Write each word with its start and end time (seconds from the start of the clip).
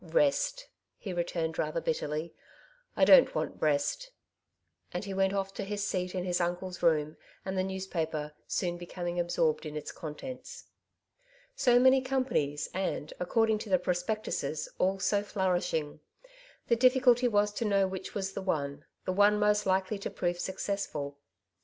* 0.01 0.01
''Rest," 0.03 0.63
he 0.97 1.13
returned 1.13 1.59
rather 1.59 1.79
bitterly; 1.79 2.33
''I 2.97 3.05
don't 3.05 3.35
want 3.35 3.61
rest." 3.61 4.09
And 4.91 5.05
he 5.05 5.13
went 5.13 5.31
off 5.31 5.53
to 5.53 5.63
his 5.63 5.85
seat 5.85 6.15
in 6.15 6.25
Ids 6.25 6.41
uncle's 6.41 6.81
room 6.81 7.17
and 7.45 7.55
the 7.55 7.63
newspaper, 7.63 8.33
soon 8.47 8.79
becoming 8.79 9.19
absorbed 9.19 9.63
in 9.63 9.77
its 9.77 9.91
contents. 9.91 10.63
So 11.55 11.77
many 11.77 12.01
companies, 12.01 12.67
and, 12.73 13.13
according 13.19 13.59
to 13.59 13.69
the 13.69 13.77
pro 13.77 13.93
spectuses, 13.93 14.67
all 14.79 14.97
so 14.97 15.21
flourishing. 15.21 15.99
The 16.67 16.75
difficulty 16.77 17.27
was 17.27 17.53
to 17.53 17.63
know 17.65 17.85
which 17.87 18.15
was 18.15 18.33
the 18.33 18.41
one— 18.41 18.85
the 19.05 19.13
one 19.13 19.37
most 19.37 19.67
likely 19.67 19.99
to 19.99 20.09
prove 20.09 20.39
successful. 20.39 21.19